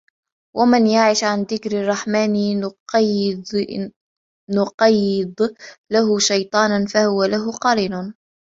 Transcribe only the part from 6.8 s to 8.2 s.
فَهُوَ لَهُ قَرِينٌ